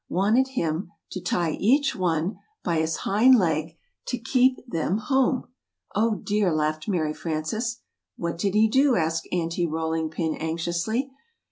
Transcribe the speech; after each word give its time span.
wanted 0.09 0.47
him 0.47 0.91
to 1.11 1.21
tie 1.21 1.51
each 1.59 1.95
one 1.95 2.35
by 2.63 2.77
his 2.79 2.95
hind 3.05 3.37
leg 3.37 3.77
to 4.03 4.17
keep 4.17 4.57
them 4.67 4.97
home 4.97 5.47
oh, 5.93 6.15
dear," 6.23 6.51
laughed 6.51 6.87
Mary 6.87 7.13
Frances. 7.13 7.81
"What 8.17 8.39
did 8.39 8.55
he 8.55 8.67
do?" 8.67 8.95
asked 8.95 9.27
Aunty 9.31 9.67
Rolling 9.67 10.09
Pin, 10.09 10.33
anxiously. 10.37 11.11